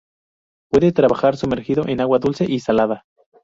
Puede 0.71 0.93
trabajar 0.93 1.37
sumergido 1.37 1.87
en 1.87 2.01
agua 2.01 2.17
dulce 2.17 2.45
y 2.49 2.59
salada. 2.61 3.05